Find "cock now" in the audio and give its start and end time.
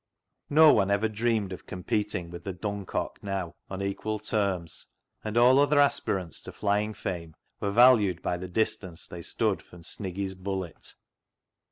2.87-3.53